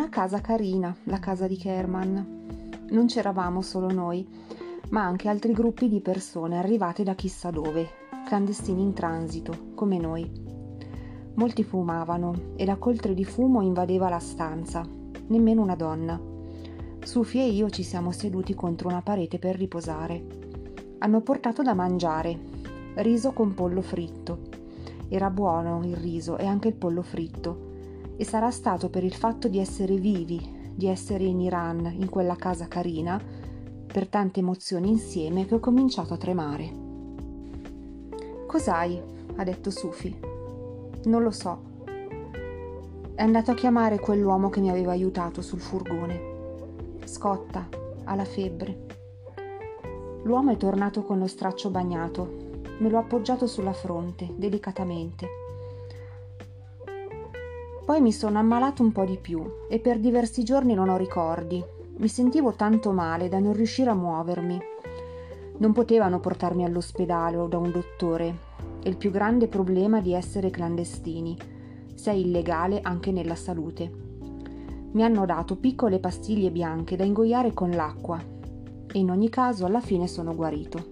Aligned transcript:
Una 0.00 0.08
casa 0.08 0.40
carina, 0.40 0.96
la 1.04 1.18
casa 1.18 1.46
di 1.46 1.58
Kerman. 1.58 2.86
Non 2.88 3.04
c'eravamo 3.04 3.60
solo 3.60 3.92
noi, 3.92 4.26
ma 4.88 5.02
anche 5.04 5.28
altri 5.28 5.52
gruppi 5.52 5.90
di 5.90 6.00
persone 6.00 6.56
arrivate 6.56 7.02
da 7.02 7.14
chissà 7.14 7.50
dove, 7.50 7.86
clandestini 8.24 8.80
in 8.80 8.94
transito, 8.94 9.72
come 9.74 9.98
noi. 9.98 10.26
Molti 11.34 11.62
fumavano 11.64 12.54
e 12.56 12.64
la 12.64 12.76
coltre 12.76 13.12
di 13.12 13.26
fumo 13.26 13.60
invadeva 13.60 14.08
la 14.08 14.20
stanza, 14.20 14.88
nemmeno 15.26 15.60
una 15.60 15.76
donna. 15.76 16.18
Sufi 17.04 17.38
e 17.40 17.48
io 17.50 17.68
ci 17.68 17.82
siamo 17.82 18.10
seduti 18.10 18.54
contro 18.54 18.88
una 18.88 19.02
parete 19.02 19.38
per 19.38 19.54
riposare. 19.56 20.24
Hanno 21.00 21.20
portato 21.20 21.60
da 21.62 21.74
mangiare, 21.74 22.38
riso 22.94 23.32
con 23.32 23.52
pollo 23.52 23.82
fritto. 23.82 24.38
Era 25.08 25.28
buono 25.28 25.82
il 25.84 25.94
riso 25.94 26.38
e 26.38 26.46
anche 26.46 26.68
il 26.68 26.74
pollo 26.74 27.02
fritto 27.02 27.68
e 28.20 28.24
sarà 28.26 28.50
stato 28.50 28.90
per 28.90 29.02
il 29.02 29.14
fatto 29.14 29.48
di 29.48 29.58
essere 29.58 29.96
vivi, 29.96 30.74
di 30.74 30.86
essere 30.86 31.24
in 31.24 31.40
Iran, 31.40 31.90
in 31.98 32.10
quella 32.10 32.36
casa 32.36 32.68
carina, 32.68 33.18
per 33.86 34.08
tante 34.08 34.40
emozioni 34.40 34.90
insieme 34.90 35.46
che 35.46 35.54
ho 35.54 35.58
cominciato 35.58 36.12
a 36.12 36.18
tremare. 36.18 36.70
Cos'hai? 38.46 39.00
ha 39.36 39.42
detto 39.42 39.70
Sufi. 39.70 40.14
Non 41.04 41.22
lo 41.22 41.30
so. 41.30 41.62
È 43.14 43.22
andato 43.22 43.52
a 43.52 43.54
chiamare 43.54 43.98
quell'uomo 43.98 44.50
che 44.50 44.60
mi 44.60 44.68
aveva 44.68 44.92
aiutato 44.92 45.40
sul 45.40 45.60
furgone. 45.60 46.20
Scotta, 47.04 47.66
ha 48.04 48.14
la 48.14 48.26
febbre. 48.26 48.86
L'uomo 50.24 50.52
è 50.52 50.58
tornato 50.58 51.04
con 51.04 51.18
lo 51.18 51.26
straccio 51.26 51.70
bagnato. 51.70 52.48
Me 52.80 52.90
l'ho 52.90 52.98
appoggiato 52.98 53.46
sulla 53.46 53.72
fronte, 53.72 54.28
delicatamente. 54.36 55.39
Poi 57.90 58.00
mi 58.00 58.12
sono 58.12 58.38
ammalato 58.38 58.84
un 58.84 58.92
po' 58.92 59.04
di 59.04 59.18
più 59.20 59.44
e 59.68 59.80
per 59.80 59.98
diversi 59.98 60.44
giorni 60.44 60.74
non 60.74 60.88
ho 60.88 60.96
ricordi. 60.96 61.60
Mi 61.96 62.06
sentivo 62.06 62.52
tanto 62.52 62.92
male 62.92 63.28
da 63.28 63.40
non 63.40 63.52
riuscire 63.52 63.90
a 63.90 63.94
muovermi. 63.94 64.60
Non 65.56 65.72
potevano 65.72 66.20
portarmi 66.20 66.64
all'ospedale 66.64 67.36
o 67.36 67.48
da 67.48 67.58
un 67.58 67.72
dottore. 67.72 68.38
È 68.80 68.86
il 68.86 68.96
più 68.96 69.10
grande 69.10 69.48
problema 69.48 70.00
di 70.00 70.12
essere 70.12 70.50
clandestini. 70.50 71.36
Sei 71.92 72.20
illegale 72.20 72.78
anche 72.80 73.10
nella 73.10 73.34
salute. 73.34 73.90
Mi 74.92 75.02
hanno 75.02 75.26
dato 75.26 75.56
piccole 75.56 75.98
pastiglie 75.98 76.52
bianche 76.52 76.94
da 76.94 77.02
ingoiare 77.02 77.52
con 77.52 77.70
l'acqua 77.70 78.20
e 78.20 78.98
in 79.00 79.10
ogni 79.10 79.30
caso 79.30 79.66
alla 79.66 79.80
fine 79.80 80.06
sono 80.06 80.36
guarito. 80.36 80.86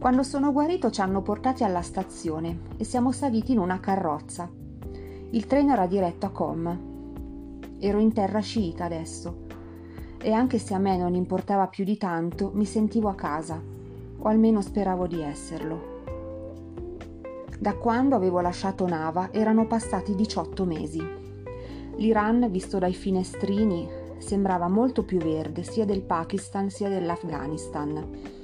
Quando 0.00 0.24
sono 0.24 0.50
guarito 0.50 0.90
ci 0.90 1.00
hanno 1.00 1.22
portati 1.22 1.62
alla 1.62 1.82
stazione 1.82 2.62
e 2.76 2.82
siamo 2.82 3.12
saliti 3.12 3.52
in 3.52 3.60
una 3.60 3.78
carrozza 3.78 4.57
il 5.30 5.46
treno 5.46 5.72
era 5.72 5.86
diretto 5.86 6.26
a 6.26 6.30
Com. 6.30 6.78
Ero 7.78 7.98
in 7.98 8.12
terra 8.12 8.40
sciita 8.40 8.84
adesso 8.84 9.46
e 10.20 10.32
anche 10.32 10.58
se 10.58 10.74
a 10.74 10.78
me 10.78 10.96
non 10.96 11.14
importava 11.14 11.68
più 11.68 11.84
di 11.84 11.96
tanto, 11.96 12.50
mi 12.54 12.64
sentivo 12.64 13.08
a 13.08 13.14
casa, 13.14 13.60
o 14.18 14.26
almeno 14.26 14.60
speravo 14.60 15.06
di 15.06 15.20
esserlo. 15.20 15.96
Da 17.58 17.74
quando 17.74 18.16
avevo 18.16 18.40
lasciato 18.40 18.86
Nava 18.86 19.28
erano 19.32 19.66
passati 19.66 20.14
18 20.14 20.64
mesi. 20.64 21.06
L'Iran, 21.96 22.48
visto 22.50 22.78
dai 22.78 22.94
finestrini, 22.94 23.88
sembrava 24.18 24.68
molto 24.68 25.04
più 25.04 25.18
verde 25.18 25.62
sia 25.62 25.84
del 25.84 26.02
Pakistan 26.02 26.70
sia 26.70 26.88
dell'Afghanistan. 26.88 28.37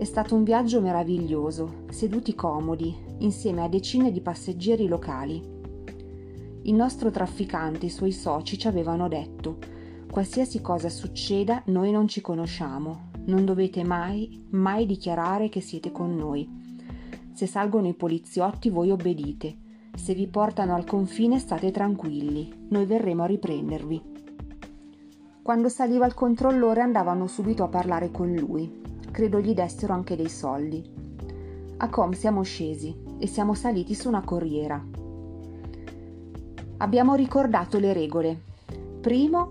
È 0.00 0.04
stato 0.04 0.34
un 0.34 0.44
viaggio 0.44 0.80
meraviglioso, 0.80 1.84
seduti 1.90 2.34
comodi, 2.34 2.96
insieme 3.18 3.62
a 3.62 3.68
decine 3.68 4.10
di 4.10 4.22
passeggeri 4.22 4.88
locali. 4.88 5.42
Il 6.62 6.72
nostro 6.72 7.10
trafficante 7.10 7.82
e 7.82 7.88
i 7.88 7.90
suoi 7.90 8.10
soci 8.10 8.58
ci 8.58 8.66
avevano 8.66 9.08
detto 9.08 9.58
qualsiasi 10.10 10.62
cosa 10.62 10.88
succeda 10.88 11.62
noi 11.66 11.90
non 11.90 12.08
ci 12.08 12.22
conosciamo, 12.22 13.10
non 13.26 13.44
dovete 13.44 13.84
mai, 13.84 14.46
mai 14.52 14.86
dichiarare 14.86 15.50
che 15.50 15.60
siete 15.60 15.92
con 15.92 16.16
noi. 16.16 16.48
Se 17.34 17.44
salgono 17.46 17.86
i 17.86 17.94
poliziotti 17.94 18.70
voi 18.70 18.90
obbedite, 18.90 19.54
se 19.94 20.14
vi 20.14 20.28
portano 20.28 20.74
al 20.74 20.86
confine 20.86 21.38
state 21.38 21.70
tranquilli, 21.70 22.68
noi 22.70 22.86
verremo 22.86 23.24
a 23.24 23.26
riprendervi. 23.26 24.02
Quando 25.42 25.68
saliva 25.68 26.06
il 26.06 26.14
controllore 26.14 26.80
andavano 26.80 27.26
subito 27.26 27.64
a 27.64 27.68
parlare 27.68 28.10
con 28.10 28.32
lui, 28.32 28.79
credo 29.10 29.40
gli 29.40 29.54
dessero 29.54 29.92
anche 29.92 30.16
dei 30.16 30.28
soldi. 30.28 30.82
A 31.78 31.88
Com 31.88 32.12
siamo 32.12 32.42
scesi 32.42 32.94
e 33.18 33.26
siamo 33.26 33.54
saliti 33.54 33.94
su 33.94 34.08
una 34.08 34.22
corriera. 34.22 34.82
Abbiamo 36.78 37.14
ricordato 37.14 37.78
le 37.78 37.92
regole. 37.92 38.40
Primo, 39.00 39.50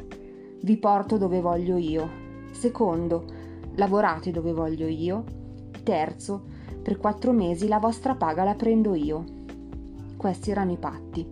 vi 0.62 0.78
porto 0.78 1.18
dove 1.18 1.42
voglio 1.42 1.78
io. 1.78 2.10
Secondo, 2.52 3.26
lavorate 3.76 4.32
dove 4.32 4.52
voglio 4.52 4.88
io. 4.88 5.24
Terzo, 5.84 6.44
per 6.82 6.98
quattro 6.98 7.32
mesi 7.32 7.68
la 7.68 7.80
vostra 7.80 8.16
paga 8.16 8.44
la 8.44 8.56
prendo 8.56 8.94
io. 8.94 9.24
Questi 10.18 10.52
erano 10.52 10.72
i 10.72 10.78
patti. 10.78 11.28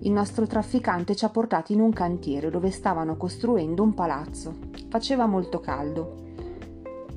Il 0.00 0.12
nostro 0.12 0.46
trafficante 0.46 1.14
ci 1.14 1.24
ha 1.24 1.30
portati 1.30 1.72
in 1.72 1.80
un 1.80 1.92
cantiere 1.92 2.50
dove 2.50 2.70
stavano 2.70 3.16
costruendo 3.16 3.82
un 3.82 3.94
palazzo. 3.94 4.54
Faceva 4.88 5.26
molto 5.26 5.60
caldo. 5.60 6.16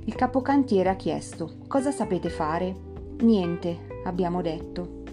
Il 0.07 0.15
capocantiere 0.15 0.87
ha 0.87 0.95
chiesto: 0.95 1.55
Cosa 1.67 1.91
sapete 1.91 2.29
fare? 2.29 2.73
Niente, 3.19 3.87
abbiamo 4.05 4.41
detto. 4.41 5.03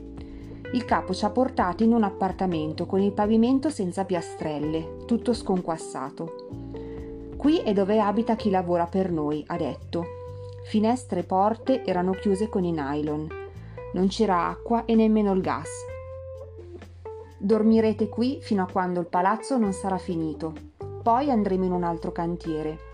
Il 0.72 0.84
capo 0.84 1.12
ci 1.12 1.24
ha 1.24 1.30
portati 1.30 1.82
in 1.82 1.92
un 1.92 2.04
appartamento 2.04 2.86
con 2.86 3.00
il 3.00 3.10
pavimento 3.10 3.70
senza 3.70 4.04
piastrelle, 4.04 4.98
tutto 5.04 5.32
sconquassato. 5.32 7.32
Qui 7.36 7.58
è 7.58 7.72
dove 7.72 7.98
abita 7.98 8.36
chi 8.36 8.50
lavora 8.50 8.86
per 8.86 9.10
noi, 9.10 9.42
ha 9.48 9.56
detto. 9.56 10.04
Finestre 10.62 11.20
e 11.20 11.24
porte 11.24 11.84
erano 11.84 12.12
chiuse 12.12 12.48
con 12.48 12.62
i 12.62 12.70
nylon. 12.70 13.26
Non 13.94 14.06
c'era 14.06 14.46
acqua 14.46 14.84
e 14.84 14.94
nemmeno 14.94 15.32
il 15.32 15.40
gas. 15.40 15.70
Dormirete 17.36 18.08
qui 18.08 18.38
fino 18.40 18.62
a 18.62 18.68
quando 18.70 19.00
il 19.00 19.06
palazzo 19.06 19.58
non 19.58 19.72
sarà 19.72 19.98
finito. 19.98 20.52
Poi 21.02 21.32
andremo 21.32 21.64
in 21.64 21.72
un 21.72 21.82
altro 21.82 22.12
cantiere. 22.12 22.92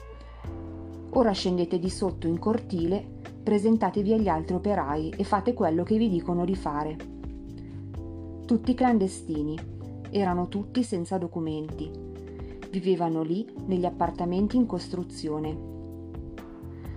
Ora 1.12 1.32
scendete 1.32 1.78
di 1.78 1.90
sotto 1.90 2.26
in 2.26 2.38
cortile 2.38 3.18
presentatevi 3.42 4.12
agli 4.12 4.28
altri 4.28 4.54
operai 4.54 5.14
e 5.16 5.24
fate 5.24 5.54
quello 5.54 5.82
che 5.82 5.96
vi 5.96 6.08
dicono 6.08 6.44
di 6.44 6.54
fare. 6.54 6.96
Tutti 8.46 8.74
clandestini, 8.74 9.58
erano 10.10 10.48
tutti 10.48 10.82
senza 10.84 11.18
documenti. 11.18 11.90
Vivevano 12.70 13.22
lì, 13.22 13.44
negli 13.66 13.84
appartamenti 13.84 14.56
in 14.56 14.66
costruzione. 14.66 15.68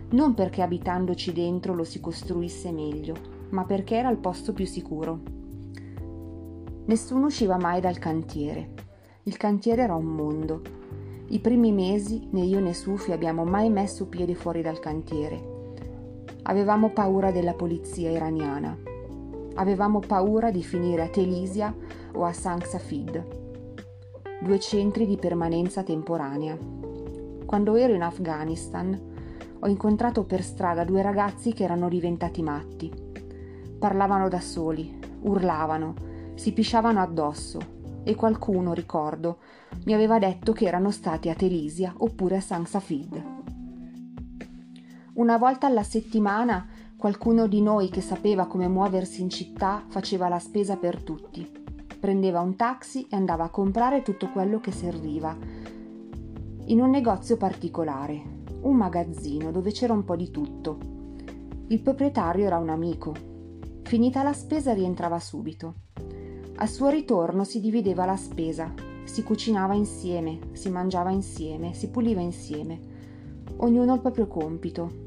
Non 0.09 0.33
perché 0.35 0.61
abitandoci 0.61 1.33
dentro 1.33 1.73
lo 1.73 1.83
si 1.83 1.99
costruisse 1.99 2.71
meglio, 2.71 3.15
ma 3.49 3.63
perché 3.63 3.95
era 3.95 4.09
il 4.09 4.17
posto 4.17 4.53
più 4.53 4.65
sicuro. 4.65 5.19
Nessuno 6.85 7.25
usciva 7.25 7.57
mai 7.57 7.81
dal 7.81 7.97
cantiere. 7.97 8.73
Il 9.23 9.37
cantiere 9.37 9.81
era 9.81 9.95
un 9.95 10.05
mondo. 10.05 10.61
I 11.33 11.39
primi 11.39 11.71
mesi 11.71 12.27
né 12.29 12.41
io 12.41 12.59
né 12.59 12.73
Sufi 12.73 13.11
abbiamo 13.11 13.43
mai 13.43 13.67
messo 13.67 14.05
piede 14.05 14.35
fuori 14.35 14.61
dal 14.61 14.79
cantiere 14.79 15.41
Avevamo 16.43 16.91
paura 16.91 17.31
della 17.31 17.55
polizia 17.55 18.11
iraniana. 18.11 18.77
Avevamo 19.55 19.99
paura 19.99 20.51
di 20.51 20.61
finire 20.61 21.01
a 21.01 21.07
Telisia 21.07 21.75
o 22.13 22.23
a 22.23 22.33
San 22.33 22.61
Safid, 22.61 23.23
due 24.41 24.59
centri 24.59 25.07
di 25.07 25.17
permanenza 25.17 25.81
temporanea. 25.81 26.55
Quando 27.45 27.75
ero 27.77 27.93
in 27.93 28.03
Afghanistan, 28.03 28.99
ho 29.59 29.67
incontrato 29.67 30.25
per 30.25 30.43
strada 30.43 30.83
due 30.83 31.01
ragazzi 31.01 31.51
che 31.51 31.63
erano 31.63 31.89
diventati 31.89 32.43
matti. 32.43 32.91
Parlavano 33.79 34.27
da 34.27 34.39
soli, 34.39 34.99
urlavano, 35.21 35.95
si 36.35 36.51
pisciavano 36.51 37.01
addosso 37.01 37.72
e 38.03 38.15
qualcuno, 38.15 38.73
ricordo, 38.73 39.39
mi 39.85 39.93
aveva 39.93 40.19
detto 40.19 40.53
che 40.53 40.65
erano 40.65 40.91
stati 40.91 41.29
a 41.29 41.35
Telisia 41.35 41.93
oppure 41.97 42.37
a 42.37 42.41
San 42.41 42.65
Safid. 42.65 43.41
Una 45.13 45.37
volta 45.37 45.67
alla 45.67 45.83
settimana 45.83 46.67
qualcuno 46.97 47.47
di 47.47 47.61
noi 47.61 47.89
che 47.89 48.01
sapeva 48.01 48.47
come 48.47 48.67
muoversi 48.67 49.21
in 49.21 49.29
città 49.29 49.83
faceva 49.87 50.27
la 50.27 50.39
spesa 50.39 50.77
per 50.77 51.01
tutti. 51.03 51.49
Prendeva 51.99 52.39
un 52.39 52.55
taxi 52.55 53.07
e 53.09 53.15
andava 53.15 53.43
a 53.43 53.49
comprare 53.49 54.01
tutto 54.01 54.29
quello 54.29 54.59
che 54.59 54.71
serviva. 54.71 55.37
In 56.65 56.81
un 56.81 56.89
negozio 56.89 57.37
particolare, 57.37 58.21
un 58.61 58.75
magazzino 58.75 59.51
dove 59.51 59.71
c'era 59.71 59.93
un 59.93 60.03
po' 60.03 60.15
di 60.15 60.31
tutto. 60.31 60.77
Il 61.67 61.81
proprietario 61.81 62.45
era 62.45 62.57
un 62.57 62.69
amico. 62.69 63.13
Finita 63.83 64.23
la 64.23 64.33
spesa 64.33 64.73
rientrava 64.73 65.19
subito. 65.19 65.82
Al 66.55 66.69
suo 66.69 66.89
ritorno 66.89 67.43
si 67.43 67.59
divideva 67.59 68.05
la 68.05 68.15
spesa, 68.15 68.73
si 69.03 69.23
cucinava 69.23 69.73
insieme, 69.73 70.39
si 70.53 70.69
mangiava 70.69 71.11
insieme, 71.11 71.73
si 71.73 71.89
puliva 71.89 72.21
insieme. 72.21 72.79
Ognuno 73.57 73.93
il 73.93 74.01
proprio 74.01 74.27
compito, 74.27 75.03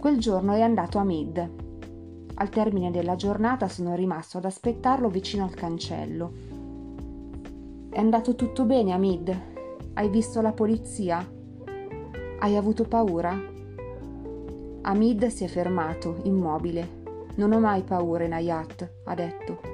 Quel 0.00 0.16
giorno 0.16 0.54
è 0.54 0.62
andato 0.62 0.96
a 0.96 1.04
Mid. 1.04 1.50
Al 2.36 2.48
termine 2.48 2.90
della 2.90 3.16
giornata 3.16 3.68
sono 3.68 3.94
rimasto 3.94 4.38
ad 4.38 4.46
aspettarlo 4.46 5.10
vicino 5.10 5.44
al 5.44 5.52
cancello. 5.52 6.32
È 7.90 7.98
andato 7.98 8.34
tutto 8.34 8.64
bene, 8.64 8.92
Amid? 8.92 9.40
Hai 9.92 10.08
visto 10.08 10.40
la 10.40 10.52
polizia? 10.52 11.22
Hai 12.38 12.56
avuto 12.56 12.84
paura? 12.84 13.38
Amid 14.80 15.26
si 15.26 15.44
è 15.44 15.48
fermato, 15.48 16.20
immobile. 16.22 17.02
Non 17.34 17.52
ho 17.52 17.60
mai 17.60 17.82
paura, 17.82 18.26
Nayat, 18.26 18.90
ha 19.04 19.14
detto. 19.14 19.69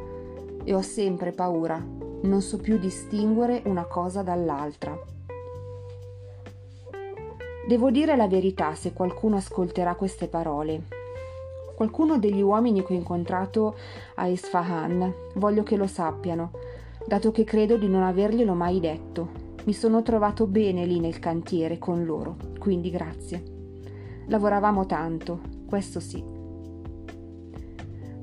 E 0.69 0.75
ho 0.75 0.83
sempre 0.83 1.31
paura. 1.31 1.81
Non 2.23 2.41
so 2.41 2.57
più 2.57 2.77
distinguere 2.77 3.63
una 3.67 3.85
cosa 3.85 4.23
dall'altra. 4.23 4.99
Devo 7.69 7.93
dire 7.93 8.17
la 8.17 8.27
verità 8.27 8.75
se 8.75 8.93
qualcuno 8.93 9.37
ascolterà 9.37 9.95
queste 9.95 10.27
parole. 10.27 10.83
Qualcuno 11.77 12.19
degli 12.19 12.41
uomini 12.41 12.83
che 12.85 12.95
ho 12.95 12.97
incontrato 12.97 13.77
a 14.17 14.27
Isfahan 14.27 15.15
voglio 15.35 15.63
che 15.63 15.77
lo 15.77 15.87
sappiano, 15.87 16.51
dato 17.07 17.31
che 17.31 17.45
credo 17.45 17.77
di 17.77 17.87
non 17.87 18.03
averglielo 18.03 18.55
mai 18.55 18.81
detto. 18.81 19.29
Mi 19.67 19.73
sono 19.73 20.03
trovato 20.03 20.49
bene 20.49 20.85
lì 20.85 20.99
nel 20.99 21.21
cantiere 21.21 21.79
con 21.79 22.05
loro, 22.05 22.35
quindi 22.59 22.91
grazie. 22.91 23.41
Lavoravamo 24.27 24.85
tanto, 24.85 25.39
questo 25.69 26.01
sì. 26.01 26.36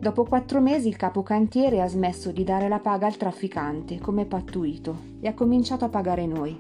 Dopo 0.04 0.26
quattro 0.26 0.60
mesi 0.60 0.90
il 0.90 0.98
capocantiere 0.98 1.82
ha 1.82 1.88
smesso 1.88 2.34
di 2.34 2.44
dare 2.44 2.68
la 2.68 2.80
paga 2.80 3.08
al 3.08 3.16
trafficante, 3.16 4.00
come 4.00 4.26
pattuito, 4.26 4.98
e 5.22 5.30
ha 5.30 5.34
cominciato 5.34 5.86
a 5.86 5.88
pagare 5.88 6.26
noi. 6.26 6.60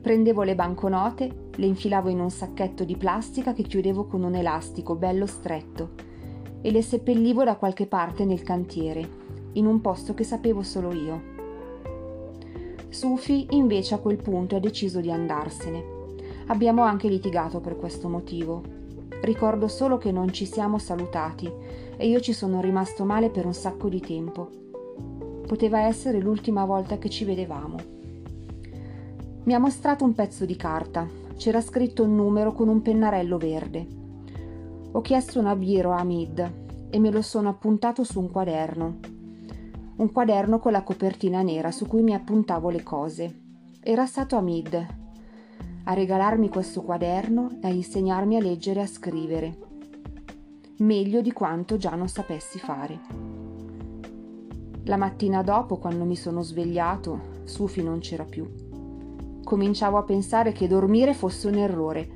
Prendevo 0.00 0.42
le 0.42 0.56
banconote, 0.56 1.50
le 1.54 1.66
infilavo 1.66 2.08
in 2.08 2.18
un 2.18 2.30
sacchetto 2.30 2.82
di 2.82 2.96
plastica 2.96 3.52
che 3.52 3.62
chiudevo 3.62 4.06
con 4.06 4.24
un 4.24 4.34
elastico 4.34 4.96
bello 4.96 5.26
stretto 5.26 5.90
e 6.62 6.72
le 6.72 6.82
seppellivo 6.82 7.44
da 7.44 7.54
qualche 7.54 7.86
parte 7.86 8.24
nel 8.24 8.42
cantiere, 8.42 9.08
in 9.52 9.66
un 9.66 9.80
posto 9.80 10.14
che 10.14 10.24
sapevo 10.24 10.64
solo 10.64 10.92
io. 10.92 11.22
Sufi 12.88 13.46
invece 13.50 13.94
a 13.94 13.98
quel 13.98 14.16
punto 14.16 14.56
ha 14.56 14.58
deciso 14.58 15.00
di 15.00 15.12
andarsene. 15.12 15.84
Abbiamo 16.46 16.82
anche 16.82 17.06
litigato 17.06 17.60
per 17.60 17.76
questo 17.76 18.08
motivo. 18.08 18.75
Ricordo 19.26 19.66
solo 19.66 19.98
che 19.98 20.12
non 20.12 20.32
ci 20.32 20.46
siamo 20.46 20.78
salutati 20.78 21.50
e 21.96 22.06
io 22.06 22.20
ci 22.20 22.32
sono 22.32 22.60
rimasto 22.60 23.04
male 23.04 23.28
per 23.28 23.44
un 23.44 23.54
sacco 23.54 23.88
di 23.88 23.98
tempo. 23.98 24.48
Poteva 25.44 25.80
essere 25.80 26.20
l'ultima 26.20 26.64
volta 26.64 26.96
che 26.98 27.08
ci 27.08 27.24
vedevamo. 27.24 27.76
Mi 29.42 29.52
ha 29.52 29.58
mostrato 29.58 30.04
un 30.04 30.14
pezzo 30.14 30.44
di 30.44 30.54
carta. 30.54 31.08
C'era 31.36 31.60
scritto 31.60 32.04
un 32.04 32.14
numero 32.14 32.52
con 32.52 32.68
un 32.68 32.80
pennarello 32.82 33.36
verde. 33.36 33.84
Ho 34.92 35.00
chiesto 35.00 35.40
una 35.40 35.56
biro 35.56 35.90
a 35.90 35.98
Hamid 35.98 36.52
e 36.88 36.98
me 37.00 37.10
lo 37.10 37.20
sono 37.20 37.48
appuntato 37.48 38.04
su 38.04 38.20
un 38.20 38.30
quaderno 38.30 38.98
un 39.96 40.12
quaderno 40.12 40.58
con 40.58 40.72
la 40.72 40.82
copertina 40.82 41.40
nera 41.40 41.70
su 41.70 41.86
cui 41.86 42.02
mi 42.02 42.12
appuntavo 42.12 42.68
le 42.68 42.82
cose. 42.82 43.40
Era 43.80 44.04
stato 44.04 44.36
Hamid 44.36 45.05
a 45.88 45.94
regalarmi 45.94 46.48
questo 46.48 46.82
quaderno 46.82 47.58
e 47.62 47.68
a 47.68 47.70
insegnarmi 47.70 48.36
a 48.36 48.40
leggere 48.40 48.80
e 48.80 48.82
a 48.82 48.86
scrivere, 48.88 49.56
meglio 50.78 51.20
di 51.20 51.32
quanto 51.32 51.76
già 51.76 51.94
non 51.94 52.08
sapessi 52.08 52.58
fare. 52.58 52.98
La 54.84 54.96
mattina 54.96 55.42
dopo, 55.42 55.76
quando 55.76 56.04
mi 56.04 56.16
sono 56.16 56.42
svegliato, 56.42 57.34
Sufi 57.44 57.84
non 57.84 58.00
c'era 58.00 58.24
più. 58.24 58.48
Cominciavo 59.44 59.96
a 59.96 60.02
pensare 60.02 60.50
che 60.50 60.66
dormire 60.66 61.14
fosse 61.14 61.46
un 61.46 61.54
errore, 61.54 62.08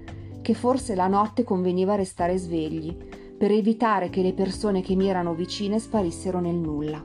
che 0.43 0.55
forse 0.55 0.97
la 0.97 1.07
notte 1.07 1.45
conveniva 1.45 1.95
restare 1.95 2.37
svegli, 2.39 2.97
per 3.39 3.53
evitare 3.53 4.11
che 4.11 4.23
le 4.23 4.33
persone 4.33 4.83
che 4.83 4.97
mi 4.97 5.07
erano 5.07 5.33
vicine 5.33 5.79
sparissero 5.79 6.41
nel 6.41 6.57
nulla. 6.57 7.05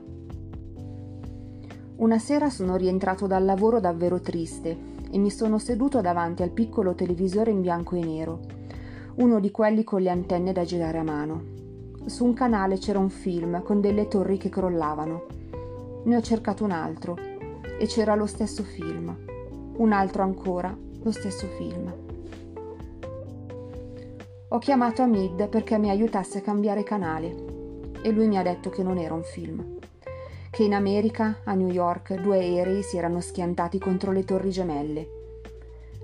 Una 1.98 2.18
sera 2.18 2.50
sono 2.50 2.76
rientrato 2.76 3.28
dal 3.28 3.46
lavoro 3.46 3.80
davvero 3.80 4.20
triste 4.20 4.94
e 5.16 5.18
mi 5.18 5.32
sono 5.32 5.60
seduto 5.60 6.02
davanti 6.02 6.44
al 6.44 6.50
piccolo 6.50 6.94
televisore 6.94 7.50
in 7.50 7.62
bianco 7.62 7.96
e 7.96 8.04
nero, 8.04 8.40
uno 9.16 9.40
di 9.40 9.50
quelli 9.50 9.86
con 9.86 10.02
le 10.02 10.10
antenne 10.10 10.52
da 10.52 10.66
girare 10.66 10.98
a 10.98 11.04
mano. 11.04 11.42
Su 12.08 12.26
un 12.26 12.34
canale 12.34 12.78
c'era 12.78 13.00
un 13.00 13.10
film 13.10 13.64
con 13.64 13.80
delle 13.80 14.10
torri 14.10 14.36
che 14.36 14.50
crollavano. 14.50 15.24
Ne 16.04 16.18
ho 16.18 16.22
cercato 16.22 16.66
un 16.66 16.72
altro 16.72 17.18
e 17.80 17.86
c'era 17.86 18.14
lo 18.16 18.26
stesso 18.26 18.64
film. 18.64 19.16
Un 19.78 19.94
altro 19.94 20.22
ancora, 20.24 20.78
lo 21.02 21.12
stesso 21.12 21.48
film. 21.48 21.94
Ho 24.50 24.58
chiamato 24.58 25.02
Amid 25.02 25.48
perché 25.48 25.78
mi 25.78 25.90
aiutasse 25.90 26.40
a 26.40 26.42
cambiare 26.42 26.84
canale 26.84 27.34
e 28.02 28.12
lui 28.12 28.28
mi 28.28 28.38
ha 28.38 28.44
detto 28.44 28.70
che 28.70 28.84
non 28.84 28.98
era 28.98 29.14
un 29.14 29.24
film 29.24 29.75
che 30.56 30.64
in 30.64 30.74
America, 30.74 31.42
a 31.44 31.54
New 31.54 31.68
York, 31.68 32.14
due 32.14 32.38
aerei 32.38 32.82
si 32.82 32.96
erano 32.96 33.20
schiantati 33.20 33.78
contro 33.78 34.14
le 34.14 34.24
torri 34.24 34.52
gemelle. 34.52 35.10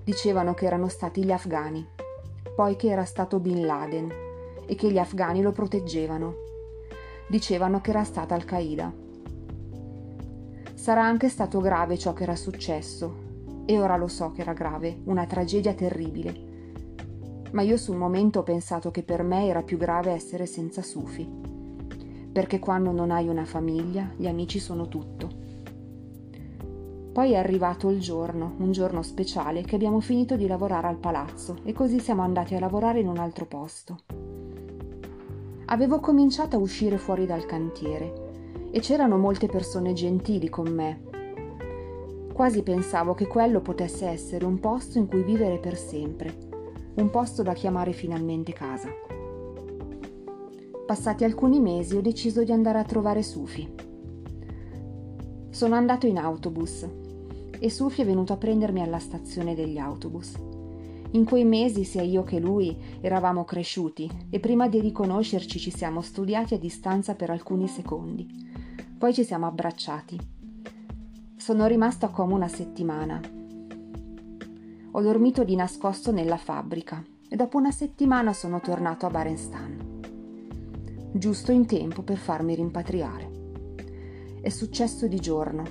Dicevano 0.03 0.53
che 0.53 0.65
erano 0.65 0.89
stati 0.89 1.23
gli 1.23 1.31
afghani, 1.31 1.87
poi 2.53 2.75
che 2.75 2.89
era 2.89 3.05
stato 3.05 3.39
Bin 3.39 3.65
Laden 3.65 4.11
e 4.65 4.75
che 4.75 4.91
gli 4.91 4.97
afghani 4.97 5.41
lo 5.41 5.53
proteggevano. 5.53 6.33
Dicevano 7.29 7.79
che 7.79 7.91
era 7.91 8.03
stata 8.03 8.35
Al-Qaeda. 8.35 8.91
Sarà 10.73 11.01
anche 11.01 11.29
stato 11.29 11.61
grave 11.61 11.97
ciò 11.97 12.11
che 12.11 12.23
era 12.23 12.35
successo, 12.35 13.63
e 13.65 13.79
ora 13.79 13.95
lo 13.95 14.09
so 14.09 14.33
che 14.33 14.41
era 14.41 14.51
grave, 14.51 14.99
una 15.05 15.25
tragedia 15.27 15.73
terribile. 15.73 16.35
Ma 17.51 17.61
io 17.61 17.77
sul 17.77 17.95
momento 17.95 18.39
ho 18.39 18.43
pensato 18.43 18.91
che 18.91 19.03
per 19.03 19.23
me 19.23 19.47
era 19.47 19.63
più 19.63 19.77
grave 19.77 20.11
essere 20.11 20.45
senza 20.45 20.81
Sufi 20.81 21.51
perché 22.31 22.59
quando 22.59 22.91
non 22.91 23.11
hai 23.11 23.27
una 23.27 23.45
famiglia 23.45 24.09
gli 24.15 24.27
amici 24.27 24.59
sono 24.59 24.87
tutto. 24.87 25.49
Poi 27.11 27.33
è 27.33 27.37
arrivato 27.37 27.89
il 27.89 27.99
giorno, 27.99 28.55
un 28.59 28.71
giorno 28.71 29.01
speciale, 29.01 29.63
che 29.63 29.75
abbiamo 29.75 29.99
finito 29.99 30.37
di 30.37 30.47
lavorare 30.47 30.87
al 30.87 30.97
palazzo 30.97 31.57
e 31.63 31.73
così 31.73 31.99
siamo 31.99 32.21
andati 32.21 32.55
a 32.55 32.59
lavorare 32.59 33.01
in 33.01 33.07
un 33.07 33.17
altro 33.17 33.45
posto. 33.45 33.99
Avevo 35.65 35.99
cominciato 35.99 36.55
a 36.55 36.59
uscire 36.59 36.97
fuori 36.97 37.25
dal 37.25 37.45
cantiere 37.45 38.69
e 38.71 38.79
c'erano 38.79 39.17
molte 39.17 39.47
persone 39.47 39.91
gentili 39.91 40.47
con 40.47 40.67
me. 40.73 41.09
Quasi 42.33 42.63
pensavo 42.63 43.13
che 43.13 43.27
quello 43.27 43.59
potesse 43.59 44.07
essere 44.07 44.45
un 44.45 44.59
posto 44.59 44.97
in 44.97 45.07
cui 45.07 45.23
vivere 45.23 45.59
per 45.59 45.75
sempre, 45.75 46.33
un 46.95 47.09
posto 47.09 47.43
da 47.43 47.53
chiamare 47.53 47.91
finalmente 47.91 48.53
casa. 48.53 49.10
Passati 50.91 51.23
alcuni 51.23 51.61
mesi 51.61 51.95
ho 51.95 52.01
deciso 52.01 52.43
di 52.43 52.51
andare 52.51 52.77
a 52.77 52.83
trovare 52.83 53.23
Sufi. 53.23 53.65
Sono 55.49 55.75
andato 55.75 56.05
in 56.05 56.17
autobus 56.17 56.85
e 57.57 57.69
Sufi 57.69 58.01
è 58.01 58.05
venuto 58.05 58.33
a 58.33 58.35
prendermi 58.35 58.81
alla 58.81 58.99
stazione 58.99 59.55
degli 59.55 59.77
autobus. 59.77 60.33
In 61.11 61.23
quei 61.23 61.45
mesi 61.45 61.85
sia 61.85 62.01
io 62.01 62.23
che 62.23 62.41
lui 62.41 62.75
eravamo 62.99 63.45
cresciuti 63.45 64.11
e 64.29 64.41
prima 64.41 64.67
di 64.67 64.81
riconoscerci 64.81 65.59
ci 65.59 65.71
siamo 65.71 66.01
studiati 66.01 66.55
a 66.55 66.59
distanza 66.59 67.15
per 67.15 67.29
alcuni 67.29 67.69
secondi. 67.69 68.27
Poi 68.97 69.13
ci 69.13 69.23
siamo 69.23 69.45
abbracciati. 69.45 70.19
Sono 71.37 71.67
rimasto 71.67 72.05
a 72.05 72.09
Como 72.09 72.35
una 72.35 72.49
settimana. 72.49 73.21
Ho 74.91 75.01
dormito 75.01 75.45
di 75.45 75.55
nascosto 75.55 76.11
nella 76.11 76.35
fabbrica 76.35 77.01
e 77.29 77.37
dopo 77.37 77.57
una 77.57 77.71
settimana 77.71 78.33
sono 78.33 78.59
tornato 78.59 79.05
a 79.05 79.09
Barenstan 79.09 79.90
giusto 81.11 81.51
in 81.51 81.65
tempo 81.65 82.01
per 82.03 82.17
farmi 82.17 82.55
rimpatriare. 82.55 83.29
È 84.41 84.49
successo 84.49 85.07
di 85.07 85.19
giorno. 85.19 85.63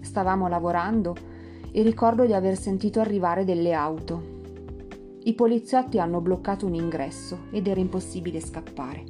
Stavamo 0.00 0.48
lavorando 0.48 1.14
e 1.70 1.82
ricordo 1.82 2.26
di 2.26 2.32
aver 2.32 2.56
sentito 2.56 3.00
arrivare 3.00 3.44
delle 3.44 3.72
auto. 3.72 4.32
I 5.22 5.32
poliziotti 5.34 5.98
hanno 5.98 6.20
bloccato 6.20 6.66
un 6.66 6.74
ingresso 6.74 7.44
ed 7.50 7.66
era 7.66 7.80
impossibile 7.80 8.40
scappare. 8.40 9.04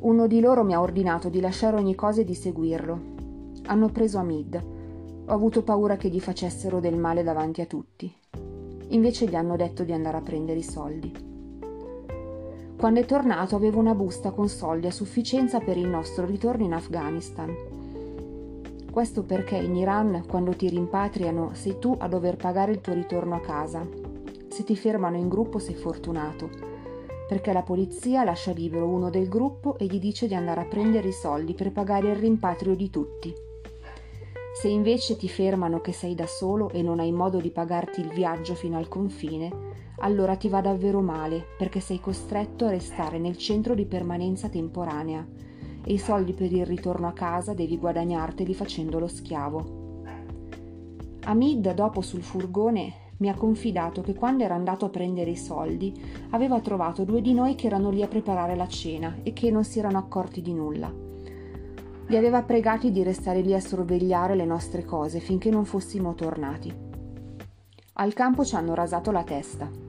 Uno 0.00 0.26
di 0.26 0.40
loro 0.40 0.64
mi 0.64 0.74
ha 0.74 0.80
ordinato 0.80 1.28
di 1.28 1.40
lasciare 1.40 1.76
ogni 1.76 1.94
cosa 1.94 2.20
e 2.20 2.24
di 2.24 2.34
seguirlo. 2.34 3.00
Hanno 3.66 3.88
preso 3.90 4.18
Amid. 4.18 4.62
Ho 5.26 5.32
avuto 5.32 5.62
paura 5.62 5.96
che 5.96 6.08
gli 6.08 6.20
facessero 6.20 6.80
del 6.80 6.96
male 6.96 7.22
davanti 7.22 7.60
a 7.60 7.66
tutti. 7.66 8.12
Invece 8.88 9.26
gli 9.26 9.36
hanno 9.36 9.56
detto 9.56 9.84
di 9.84 9.92
andare 9.92 10.16
a 10.16 10.22
prendere 10.22 10.58
i 10.58 10.64
soldi. 10.64 11.29
Quando 12.80 13.00
è 13.00 13.04
tornato 13.04 13.56
avevo 13.56 13.78
una 13.78 13.94
busta 13.94 14.30
con 14.30 14.48
soldi 14.48 14.86
a 14.86 14.90
sufficienza 14.90 15.60
per 15.60 15.76
il 15.76 15.86
nostro 15.86 16.24
ritorno 16.24 16.64
in 16.64 16.72
Afghanistan. 16.72 17.54
Questo 18.90 19.22
perché 19.22 19.56
in 19.56 19.76
Iran, 19.76 20.24
quando 20.26 20.56
ti 20.56 20.66
rimpatriano, 20.70 21.50
sei 21.52 21.78
tu 21.78 21.94
a 21.98 22.08
dover 22.08 22.36
pagare 22.36 22.72
il 22.72 22.80
tuo 22.80 22.94
ritorno 22.94 23.34
a 23.34 23.40
casa. 23.40 23.86
Se 24.48 24.64
ti 24.64 24.74
fermano 24.76 25.18
in 25.18 25.28
gruppo 25.28 25.58
sei 25.58 25.74
fortunato, 25.74 26.48
perché 27.28 27.52
la 27.52 27.60
polizia 27.60 28.24
lascia 28.24 28.52
libero 28.52 28.86
uno 28.86 29.10
del 29.10 29.28
gruppo 29.28 29.76
e 29.76 29.84
gli 29.84 29.98
dice 29.98 30.26
di 30.26 30.34
andare 30.34 30.62
a 30.62 30.66
prendere 30.66 31.08
i 31.08 31.12
soldi 31.12 31.52
per 31.52 31.72
pagare 31.72 32.08
il 32.08 32.16
rimpatrio 32.16 32.74
di 32.74 32.88
tutti. 32.88 33.34
Se 34.58 34.68
invece 34.68 35.18
ti 35.18 35.28
fermano 35.28 35.82
che 35.82 35.92
sei 35.92 36.14
da 36.14 36.26
solo 36.26 36.70
e 36.70 36.80
non 36.80 36.98
hai 36.98 37.12
modo 37.12 37.40
di 37.40 37.50
pagarti 37.50 38.00
il 38.00 38.08
viaggio 38.08 38.54
fino 38.54 38.78
al 38.78 38.88
confine, 38.88 39.68
allora 40.02 40.36
ti 40.36 40.48
va 40.48 40.60
davvero 40.60 41.00
male 41.00 41.44
perché 41.56 41.80
sei 41.80 42.00
costretto 42.00 42.64
a 42.66 42.70
restare 42.70 43.18
nel 43.18 43.36
centro 43.36 43.74
di 43.74 43.84
permanenza 43.84 44.48
temporanea 44.48 45.26
e 45.84 45.92
i 45.92 45.98
soldi 45.98 46.32
per 46.32 46.52
il 46.52 46.66
ritorno 46.66 47.08
a 47.08 47.12
casa 47.12 47.54
devi 47.54 47.78
guadagnarteli 47.78 48.54
facendo 48.54 48.98
lo 48.98 49.08
schiavo. 49.08 49.78
Hamid, 51.24 51.74
dopo 51.74 52.00
sul 52.00 52.22
furgone, 52.22 53.08
mi 53.18 53.28
ha 53.28 53.34
confidato 53.34 54.00
che 54.00 54.14
quando 54.14 54.44
era 54.44 54.54
andato 54.54 54.86
a 54.86 54.88
prendere 54.88 55.30
i 55.30 55.36
soldi 55.36 55.92
aveva 56.30 56.60
trovato 56.60 57.04
due 57.04 57.20
di 57.20 57.34
noi 57.34 57.54
che 57.54 57.66
erano 57.66 57.90
lì 57.90 58.02
a 58.02 58.08
preparare 58.08 58.56
la 58.56 58.68
cena 58.68 59.18
e 59.22 59.34
che 59.34 59.50
non 59.50 59.64
si 59.64 59.78
erano 59.78 59.98
accorti 59.98 60.40
di 60.40 60.54
nulla. 60.54 60.90
Li 62.06 62.16
aveva 62.16 62.42
pregati 62.42 62.90
di 62.90 63.02
restare 63.02 63.42
lì 63.42 63.54
a 63.54 63.60
sorvegliare 63.60 64.34
le 64.34 64.46
nostre 64.46 64.84
cose 64.84 65.20
finché 65.20 65.50
non 65.50 65.66
fossimo 65.66 66.14
tornati. 66.14 66.88
Al 67.94 68.14
campo 68.14 68.44
ci 68.46 68.56
hanno 68.56 68.74
rasato 68.74 69.10
la 69.10 69.22
testa 69.22 69.88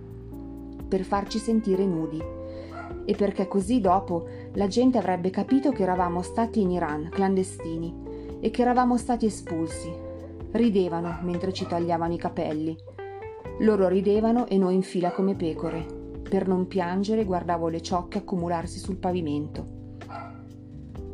per 0.92 1.06
farci 1.06 1.40
sentire 1.40 1.86
nudi 1.86 2.22
e 3.06 3.16
perché 3.16 3.48
così 3.48 3.80
dopo 3.80 4.28
la 4.56 4.68
gente 4.68 4.98
avrebbe 4.98 5.30
capito 5.30 5.72
che 5.72 5.84
eravamo 5.84 6.22
stati 6.22 6.60
in 6.60 6.72
Iran 6.72 7.08
clandestini 7.10 8.40
e 8.42 8.50
che 8.50 8.62
eravamo 8.62 8.98
stati 8.98 9.26
espulsi 9.26 10.10
Ridevano 10.52 11.20
mentre 11.22 11.54
ci 11.54 11.66
tagliavano 11.66 12.14
i 12.14 12.18
capelli. 12.18 12.76
Loro 13.60 13.88
ridevano 13.88 14.48
e 14.48 14.58
noi 14.58 14.76
in 14.76 14.82
fila 14.82 15.12
come 15.12 15.36
pecore. 15.36 15.86
Per 16.30 16.48
non 16.48 16.68
piangere 16.68 17.24
guardavo 17.24 17.70
le 17.70 17.82
ciocche 17.82 18.18
accumularsi 18.18 18.78
sul 18.78 18.98
pavimento. 18.98 19.80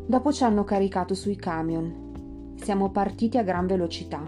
Dopo 0.07 0.33
ci 0.33 0.43
hanno 0.43 0.63
caricato 0.63 1.13
sui 1.13 1.35
camion. 1.35 2.55
Siamo 2.55 2.89
partiti 2.89 3.37
a 3.37 3.43
gran 3.43 3.67
velocità. 3.67 4.23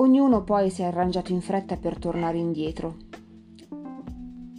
Ognuno 0.00 0.42
poi 0.42 0.70
si 0.70 0.82
è 0.82 0.86
arrangiato 0.86 1.32
in 1.32 1.40
fretta 1.40 1.76
per 1.76 1.98
tornare 1.98 2.38
indietro. 2.38 2.96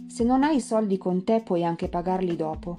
Se 0.06 0.24
non 0.24 0.42
hai 0.42 0.56
i 0.56 0.60
soldi 0.60 0.98
con 0.98 1.24
te 1.24 1.42
puoi 1.42 1.64
anche 1.64 1.88
pagarli 1.88 2.36
dopo 2.36 2.76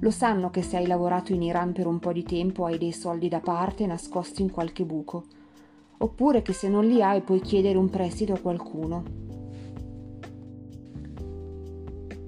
lo 0.00 0.10
sanno 0.10 0.50
che 0.50 0.62
se 0.62 0.76
hai 0.76 0.86
lavorato 0.86 1.32
in 1.32 1.42
Iran 1.42 1.72
per 1.72 1.86
un 1.86 1.98
po' 1.98 2.12
di 2.12 2.22
tempo 2.22 2.64
hai 2.64 2.78
dei 2.78 2.92
soldi 2.92 3.28
da 3.28 3.40
parte 3.40 3.84
nascosti 3.84 4.42
in 4.42 4.50
qualche 4.50 4.84
buco, 4.84 5.24
oppure 5.98 6.40
che 6.42 6.52
se 6.52 6.68
non 6.68 6.86
li 6.86 7.02
hai 7.02 7.20
puoi 7.22 7.40
chiedere 7.40 7.78
un 7.78 7.90
prestito 7.90 8.32
a 8.32 8.38
qualcuno. 8.38 9.02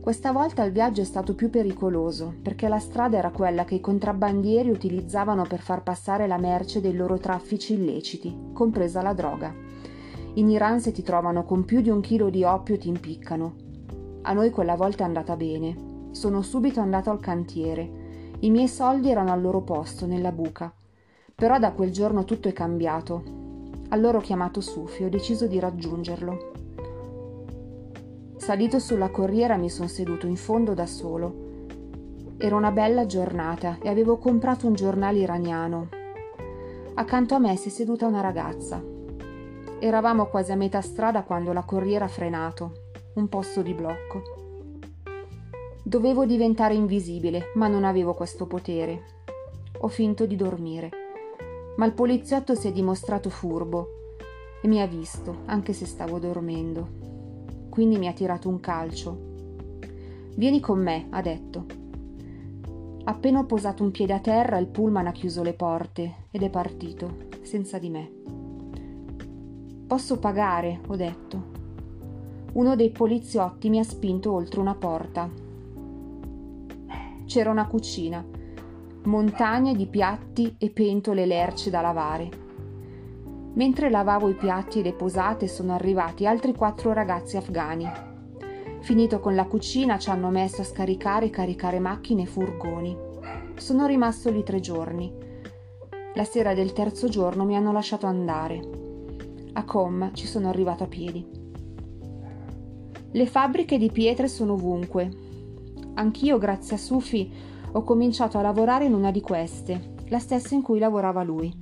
Questa 0.00 0.32
volta 0.32 0.64
il 0.64 0.72
viaggio 0.72 1.02
è 1.02 1.04
stato 1.04 1.34
più 1.34 1.50
pericoloso 1.50 2.34
perché 2.42 2.66
la 2.66 2.80
strada 2.80 3.18
era 3.18 3.30
quella 3.30 3.64
che 3.64 3.76
i 3.76 3.80
contrabbandieri 3.80 4.70
utilizzavano 4.70 5.44
per 5.44 5.60
far 5.60 5.84
passare 5.84 6.26
la 6.26 6.38
merce 6.38 6.80
dei 6.80 6.94
loro 6.94 7.18
traffici 7.18 7.74
illeciti, 7.74 8.36
compresa 8.52 9.02
la 9.02 9.12
droga. 9.12 9.69
In 10.34 10.48
Iran 10.48 10.80
se 10.80 10.92
ti 10.92 11.02
trovano 11.02 11.44
con 11.44 11.64
più 11.64 11.80
di 11.80 11.90
un 11.90 12.00
chilo 12.00 12.30
di 12.30 12.44
oppio 12.44 12.78
ti 12.78 12.88
impiccano. 12.88 13.54
A 14.22 14.32
noi 14.32 14.50
quella 14.50 14.76
volta 14.76 15.02
è 15.02 15.06
andata 15.06 15.34
bene, 15.36 16.08
sono 16.12 16.42
subito 16.42 16.80
andato 16.80 17.10
al 17.10 17.20
cantiere. 17.20 17.90
I 18.40 18.50
miei 18.50 18.68
soldi 18.68 19.10
erano 19.10 19.32
al 19.32 19.40
loro 19.40 19.62
posto, 19.62 20.06
nella 20.06 20.30
buca. 20.32 20.72
Però 21.34 21.58
da 21.58 21.72
quel 21.72 21.90
giorno 21.90 22.24
tutto 22.24 22.48
è 22.48 22.52
cambiato. 22.52 23.22
Allora 23.88 24.18
ho 24.18 24.20
chiamato 24.20 24.60
Sufi 24.60 25.04
ho 25.04 25.08
deciso 25.08 25.46
di 25.46 25.58
raggiungerlo. 25.58 26.52
Salito 28.36 28.78
sulla 28.78 29.10
corriera 29.10 29.56
mi 29.56 29.68
sono 29.68 29.88
seduto 29.88 30.26
in 30.26 30.36
fondo 30.36 30.74
da 30.74 30.86
solo. 30.86 31.48
Era 32.36 32.56
una 32.56 32.70
bella 32.70 33.04
giornata 33.04 33.78
e 33.82 33.88
avevo 33.88 34.16
comprato 34.16 34.66
un 34.66 34.74
giornale 34.74 35.18
iraniano. 35.18 35.88
Accanto 36.94 37.34
a 37.34 37.38
me 37.38 37.56
si 37.56 37.68
è 37.68 37.70
seduta 37.70 38.06
una 38.06 38.20
ragazza. 38.20 38.89
Eravamo 39.82 40.26
quasi 40.26 40.52
a 40.52 40.56
metà 40.56 40.82
strada 40.82 41.22
quando 41.22 41.54
la 41.54 41.62
corriera 41.62 42.04
ha 42.04 42.08
frenato, 42.08 42.72
un 43.14 43.30
posto 43.30 43.62
di 43.62 43.72
blocco. 43.72 44.22
Dovevo 45.82 46.26
diventare 46.26 46.74
invisibile, 46.74 47.52
ma 47.54 47.66
non 47.66 47.84
avevo 47.84 48.12
questo 48.12 48.46
potere. 48.46 49.02
Ho 49.78 49.88
finto 49.88 50.26
di 50.26 50.36
dormire. 50.36 50.90
Ma 51.78 51.86
il 51.86 51.94
poliziotto 51.94 52.54
si 52.54 52.68
è 52.68 52.72
dimostrato 52.72 53.30
furbo 53.30 53.88
e 54.60 54.68
mi 54.68 54.82
ha 54.82 54.86
visto, 54.86 55.38
anche 55.46 55.72
se 55.72 55.86
stavo 55.86 56.18
dormendo. 56.18 56.86
Quindi 57.70 57.96
mi 57.96 58.06
ha 58.06 58.12
tirato 58.12 58.50
un 58.50 58.60
calcio. 58.60 59.18
Vieni 60.36 60.60
con 60.60 60.78
me, 60.78 61.06
ha 61.08 61.22
detto. 61.22 61.64
Appena 63.04 63.38
ho 63.38 63.46
posato 63.46 63.82
un 63.82 63.92
piede 63.92 64.12
a 64.12 64.20
terra, 64.20 64.58
il 64.58 64.66
pullman 64.66 65.06
ha 65.06 65.12
chiuso 65.12 65.42
le 65.42 65.54
porte 65.54 66.26
ed 66.30 66.42
è 66.42 66.50
partito, 66.50 67.28
senza 67.40 67.78
di 67.78 67.88
me. 67.88 68.39
Posso 69.90 70.20
pagare, 70.20 70.78
ho 70.86 70.94
detto. 70.94 71.42
Uno 72.52 72.76
dei 72.76 72.90
poliziotti 72.90 73.68
mi 73.68 73.80
ha 73.80 73.84
spinto 73.84 74.30
oltre 74.30 74.60
una 74.60 74.76
porta 74.76 75.48
c'era 77.30 77.50
una 77.50 77.68
cucina, 77.68 78.24
montagne 79.04 79.76
di 79.76 79.86
piatti 79.86 80.56
e 80.58 80.70
pentole 80.70 81.26
lerce 81.26 81.70
da 81.70 81.80
lavare. 81.80 82.28
Mentre 83.54 83.88
lavavo 83.88 84.28
i 84.28 84.34
piatti 84.34 84.80
e 84.80 84.82
le 84.82 84.94
posate 84.94 85.46
sono 85.46 85.72
arrivati 85.72 86.26
altri 86.26 86.52
quattro 86.56 86.92
ragazzi 86.92 87.36
afghani. 87.36 87.88
Finito 88.80 89.20
con 89.20 89.36
la 89.36 89.44
cucina 89.44 89.96
ci 89.96 90.10
hanno 90.10 90.28
messo 90.30 90.62
a 90.62 90.64
scaricare 90.64 91.26
e 91.26 91.30
caricare 91.30 91.78
macchine 91.78 92.22
e 92.22 92.26
furgoni. 92.26 92.96
Sono 93.54 93.86
rimasto 93.86 94.28
lì 94.32 94.42
tre 94.42 94.58
giorni. 94.58 95.12
La 96.14 96.24
sera 96.24 96.52
del 96.52 96.72
terzo 96.72 97.08
giorno 97.08 97.44
mi 97.44 97.54
hanno 97.54 97.70
lasciato 97.70 98.06
andare. 98.06 98.79
A 99.52 99.64
Com 99.64 100.10
ci 100.14 100.26
sono 100.26 100.48
arrivato 100.48 100.84
a 100.84 100.86
piedi. 100.86 101.26
Le 103.12 103.26
fabbriche 103.26 103.78
di 103.78 103.90
pietre 103.90 104.28
sono 104.28 104.52
ovunque, 104.52 105.28
Anch'io, 105.94 106.38
grazie 106.38 106.76
a 106.76 106.78
Sufi, 106.78 107.30
ho 107.72 107.82
cominciato 107.82 108.38
a 108.38 108.42
lavorare 108.42 108.86
in 108.86 108.94
una 108.94 109.10
di 109.10 109.20
queste, 109.20 109.94
la 110.08 110.18
stessa 110.18 110.54
in 110.54 110.62
cui 110.62 110.78
lavorava 110.78 111.22
lui. 111.22 111.52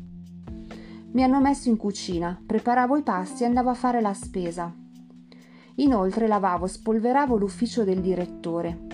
Mi 1.11 1.23
hanno 1.23 1.40
messo 1.40 1.68
in 1.68 1.76
cucina, 1.76 2.40
preparavo 2.47 2.97
i 2.97 3.02
pasti 3.02 3.42
e 3.42 3.47
andavo 3.47 3.71
a 3.71 3.75
fare 3.75 4.00
la 4.00 4.12
spesa. 4.12 4.73
Inoltre 5.76 6.28
lavavo 6.28 6.66
e 6.66 6.68
spolveravo 6.68 7.37
l'ufficio 7.37 7.83
del 7.83 8.00
direttore. 8.00 8.87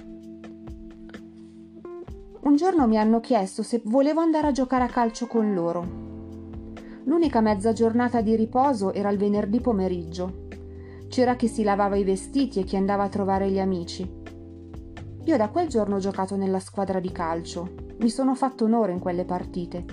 Un 2.40 2.56
giorno 2.56 2.86
mi 2.86 2.98
hanno 2.98 3.20
chiesto 3.20 3.62
se 3.62 3.82
volevo 3.84 4.20
andare 4.20 4.46
a 4.46 4.52
giocare 4.52 4.84
a 4.84 4.88
calcio 4.88 5.26
con 5.26 5.52
loro. 5.52 6.13
L'unica 7.06 7.42
mezza 7.42 7.74
giornata 7.74 8.22
di 8.22 8.34
riposo 8.34 8.94
era 8.94 9.10
il 9.10 9.18
venerdì 9.18 9.60
pomeriggio. 9.60 10.46
C'era 11.08 11.36
chi 11.36 11.48
si 11.48 11.62
lavava 11.62 11.96
i 11.96 12.04
vestiti 12.04 12.60
e 12.60 12.64
chi 12.64 12.76
andava 12.76 13.02
a 13.02 13.08
trovare 13.10 13.50
gli 13.50 13.58
amici. 13.58 14.10
Io 15.24 15.36
da 15.36 15.50
quel 15.50 15.68
giorno 15.68 15.96
ho 15.96 15.98
giocato 15.98 16.34
nella 16.36 16.60
squadra 16.60 17.00
di 17.00 17.12
calcio. 17.12 17.68
Mi 17.98 18.08
sono 18.08 18.34
fatto 18.34 18.64
onore 18.64 18.92
in 18.92 19.00
quelle 19.00 19.26
partite, 19.26 19.84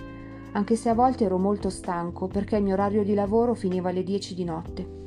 anche 0.53 0.77
se 0.77 0.87
a 0.87 0.93
volte 0.93 1.25
ero 1.25 1.37
molto 1.37 1.69
stanco 1.69 2.27
perché 2.27 2.55
il 2.55 2.63
mio 2.63 2.73
orario 2.73 3.03
di 3.03 3.13
lavoro 3.13 3.55
finiva 3.55 3.89
alle 3.89 4.03
10 4.03 4.33
di 4.33 4.43
notte. 4.45 4.99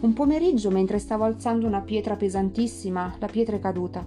Un 0.00 0.12
pomeriggio, 0.12 0.70
mentre 0.70 0.98
stavo 0.98 1.24
alzando 1.24 1.66
una 1.66 1.80
pietra 1.80 2.14
pesantissima, 2.14 3.16
la 3.18 3.26
pietra 3.26 3.56
è 3.56 3.58
caduta. 3.58 4.06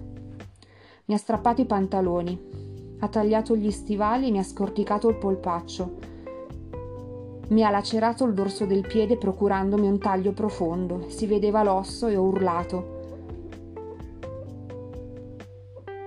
Mi 1.06 1.14
ha 1.14 1.18
strappato 1.18 1.60
i 1.60 1.66
pantaloni, 1.66 2.96
ha 3.00 3.08
tagliato 3.08 3.56
gli 3.56 3.72
stivali 3.72 4.28
e 4.28 4.30
mi 4.30 4.38
ha 4.38 4.44
scorticato 4.44 5.08
il 5.08 5.16
polpaccio. 5.16 5.99
Mi 7.50 7.64
ha 7.64 7.70
lacerato 7.70 8.24
il 8.24 8.32
dorso 8.32 8.64
del 8.64 8.86
piede 8.86 9.16
procurandomi 9.16 9.88
un 9.88 9.98
taglio 9.98 10.32
profondo. 10.32 11.06
Si 11.08 11.26
vedeva 11.26 11.64
l'osso 11.64 12.06
e 12.06 12.16
ho 12.16 12.22
urlato. 12.22 12.98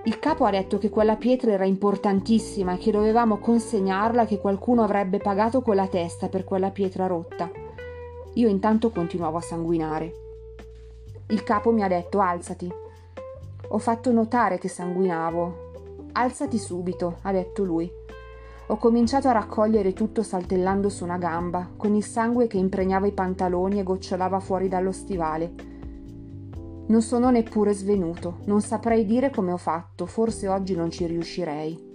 Il 0.04 0.18
capo 0.18 0.46
ha 0.46 0.50
detto 0.50 0.78
che 0.78 0.88
quella 0.88 1.16
pietra 1.16 1.52
era 1.52 1.66
importantissima 1.66 2.74
e 2.74 2.78
che 2.78 2.90
dovevamo 2.90 3.38
consegnarla 3.38 4.24
che 4.24 4.38
qualcuno 4.38 4.82
avrebbe 4.82 5.18
pagato 5.18 5.60
con 5.60 5.76
la 5.76 5.86
testa 5.86 6.28
per 6.28 6.44
quella 6.44 6.70
pietra 6.70 7.06
rotta. 7.06 7.50
Io 8.34 8.48
intanto 8.48 8.90
continuavo 8.90 9.36
a 9.36 9.42
sanguinare. 9.42 10.12
Il 11.28 11.42
capo 11.42 11.72
mi 11.72 11.82
ha 11.82 11.88
detto 11.88 12.20
alzati. 12.20 12.72
Ho 13.68 13.78
fatto 13.78 14.12
notare 14.12 14.58
che 14.58 14.68
sanguinavo. 14.68 16.08
Alzati 16.12 16.58
subito, 16.58 17.18
ha 17.22 17.32
detto 17.32 17.64
lui. 17.64 17.90
Ho 18.68 18.78
cominciato 18.78 19.28
a 19.28 19.32
raccogliere 19.32 19.92
tutto 19.92 20.22
saltellando 20.22 20.88
su 20.88 21.04
una 21.04 21.18
gamba, 21.18 21.68
con 21.76 21.94
il 21.94 22.02
sangue 22.02 22.46
che 22.46 22.56
impregnava 22.56 23.06
i 23.06 23.12
pantaloni 23.12 23.78
e 23.78 23.82
gocciolava 23.82 24.40
fuori 24.40 24.68
dallo 24.68 24.90
stivale. 24.90 25.52
Non 26.86 27.02
sono 27.02 27.30
neppure 27.30 27.74
svenuto, 27.74 28.38
non 28.46 28.62
saprei 28.62 29.04
dire 29.04 29.28
come 29.28 29.52
ho 29.52 29.58
fatto, 29.58 30.06
forse 30.06 30.48
oggi 30.48 30.74
non 30.74 30.90
ci 30.90 31.04
riuscirei. 31.06 31.92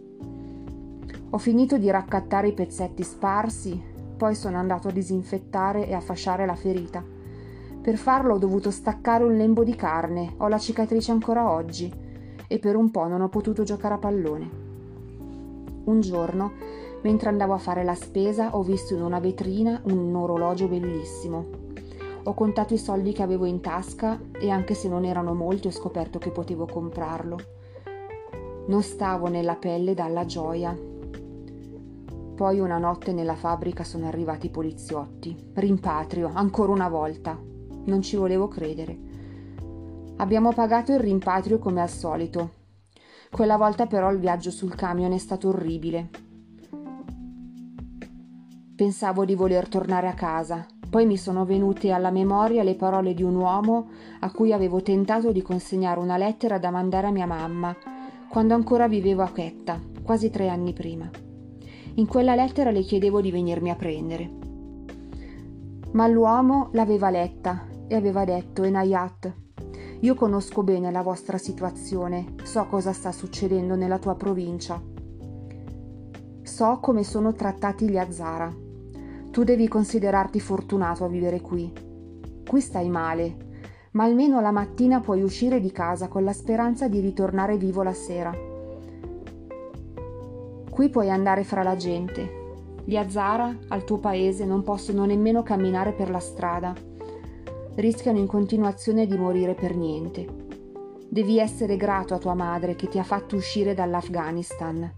Ho 1.31 1.37
finito 1.39 1.79
di 1.79 1.89
raccattare 1.89 2.49
i 2.49 2.53
pezzetti 2.53 3.01
sparsi, 3.01 3.81
poi 4.15 4.35
sono 4.35 4.57
andato 4.57 4.89
a 4.89 4.91
disinfettare 4.91 5.87
e 5.87 5.95
a 5.95 5.99
fasciare 6.01 6.45
la 6.45 6.55
ferita. 6.55 7.03
Per 7.81 7.97
farlo 7.97 8.35
ho 8.35 8.37
dovuto 8.37 8.69
staccare 8.69 9.23
un 9.23 9.35
lembo 9.35 9.63
di 9.63 9.75
carne, 9.75 10.35
ho 10.37 10.47
la 10.47 10.59
cicatrice 10.59 11.11
ancora 11.11 11.49
oggi 11.49 11.91
e 12.47 12.59
per 12.59 12.75
un 12.75 12.91
po' 12.91 13.07
non 13.07 13.21
ho 13.21 13.29
potuto 13.29 13.63
giocare 13.63 13.95
a 13.95 13.97
pallone. 13.97 14.68
Un 15.89 16.01
giorno, 16.01 16.51
mentre 17.01 17.29
andavo 17.29 17.53
a 17.53 17.57
fare 17.57 17.83
la 17.83 17.95
spesa, 17.95 18.55
ho 18.55 18.61
visto 18.61 18.93
in 18.93 19.01
una 19.01 19.19
vetrina 19.19 19.81
un 19.85 20.13
orologio 20.13 20.67
bellissimo. 20.67 21.47
Ho 22.25 22.33
contato 22.35 22.75
i 22.75 22.77
soldi 22.77 23.11
che 23.11 23.23
avevo 23.23 23.45
in 23.45 23.59
tasca 23.59 24.19
e 24.39 24.51
anche 24.51 24.75
se 24.75 24.87
non 24.87 25.03
erano 25.03 25.33
molti 25.33 25.65
ho 25.65 25.71
scoperto 25.71 26.19
che 26.19 26.29
potevo 26.29 26.67
comprarlo. 26.67 27.37
Non 28.67 28.83
stavo 28.83 29.29
nella 29.29 29.55
pelle 29.55 29.95
dalla 29.95 30.27
gioia. 30.27 30.77
Poi 32.35 32.59
una 32.59 32.77
notte 32.77 33.11
nella 33.11 33.35
fabbrica 33.35 33.83
sono 33.83 34.05
arrivati 34.05 34.45
i 34.45 34.51
poliziotti. 34.51 35.35
Rimpatrio, 35.55 36.29
ancora 36.31 36.71
una 36.71 36.87
volta. 36.87 37.35
Non 37.85 38.01
ci 38.03 38.15
volevo 38.15 38.47
credere. 38.47 38.95
Abbiamo 40.17 40.53
pagato 40.53 40.91
il 40.91 40.99
rimpatrio 40.99 41.57
come 41.57 41.81
al 41.81 41.89
solito. 41.89 42.58
Quella 43.31 43.57
volta 43.57 43.85
però 43.85 44.11
il 44.11 44.19
viaggio 44.19 44.51
sul 44.51 44.75
camion 44.75 45.13
è 45.13 45.17
stato 45.17 45.49
orribile. 45.49 46.09
Pensavo 48.75 49.25
di 49.25 49.35
voler 49.35 49.67
tornare 49.67 50.07
a 50.07 50.13
casa, 50.13 50.65
poi 50.89 51.05
mi 51.05 51.17
sono 51.17 51.45
venute 51.45 51.91
alla 51.91 52.09
memoria 52.09 52.63
le 52.63 52.75
parole 52.75 53.13
di 53.13 53.21
un 53.21 53.35
uomo 53.35 53.89
a 54.21 54.31
cui 54.31 54.51
avevo 54.51 54.81
tentato 54.81 55.31
di 55.31 55.41
consegnare 55.41 55.99
una 55.99 56.17
lettera 56.17 56.57
da 56.57 56.71
mandare 56.71 57.07
a 57.07 57.11
mia 57.11 57.27
mamma, 57.27 57.75
quando 58.27 58.55
ancora 58.55 58.87
vivevo 58.87 59.21
a 59.21 59.29
Quetta, 59.29 59.79
quasi 60.01 60.29
tre 60.29 60.49
anni 60.49 60.73
prima. 60.73 61.09
In 61.95 62.07
quella 62.07 62.35
lettera 62.35 62.71
le 62.71 62.81
chiedevo 62.81 63.21
di 63.21 63.31
venirmi 63.31 63.69
a 63.69 63.75
prendere. 63.75 64.31
Ma 65.91 66.07
l'uomo 66.07 66.69
l'aveva 66.73 67.09
letta 67.09 67.67
e 67.87 67.95
aveva 67.95 68.25
detto 68.25 68.63
Enayat, 68.63 69.33
io 69.99 70.15
conosco 70.15 70.63
bene 70.63 70.91
la 70.91 71.01
vostra 71.01 71.37
situazione, 71.37 72.35
so 72.43 72.65
cosa 72.67 72.93
sta 72.93 73.11
succedendo 73.11 73.75
nella 73.75 73.99
tua 73.99 74.15
provincia. 74.15 74.81
So 76.43 76.79
come 76.81 77.03
sono 77.03 77.33
trattati 77.33 77.89
gli 77.89 77.97
Azzara 77.97 78.67
tu 79.31 79.43
devi 79.43 79.67
considerarti 79.67 80.39
fortunato 80.39 81.05
a 81.05 81.07
vivere 81.07 81.39
qui. 81.39 81.71
Qui 82.45 82.61
stai 82.61 82.89
male, 82.89 83.47
ma 83.91 84.03
almeno 84.03 84.41
la 84.41 84.51
mattina 84.51 84.99
puoi 85.01 85.21
uscire 85.21 85.59
di 85.59 85.71
casa 85.71 86.07
con 86.07 86.23
la 86.23 86.33
speranza 86.33 86.87
di 86.87 86.99
ritornare 86.99 87.57
vivo 87.57 87.83
la 87.83 87.93
sera. 87.93 88.33
Qui 90.69 90.89
puoi 90.89 91.09
andare 91.09 91.43
fra 91.43 91.61
la 91.61 91.75
gente. 91.75 92.37
Gli 92.83 92.95
Azzara, 92.95 93.55
al 93.67 93.83
tuo 93.83 93.97
paese, 93.99 94.45
non 94.45 94.63
possono 94.63 95.05
nemmeno 95.05 95.43
camminare 95.43 95.91
per 95.91 96.09
la 96.09 96.19
strada. 96.19 96.73
Rischiano 97.79 98.17
in 98.17 98.27
continuazione 98.27 99.07
di 99.07 99.17
morire 99.17 99.53
per 99.53 99.73
niente. 99.73 100.27
Devi 101.07 101.39
essere 101.39 101.77
grato 101.77 102.13
a 102.13 102.17
tua 102.17 102.33
madre 102.33 102.75
che 102.75 102.89
ti 102.89 102.99
ha 102.99 103.03
fatto 103.03 103.37
uscire 103.37 103.73
dall'Afghanistan 103.73 104.91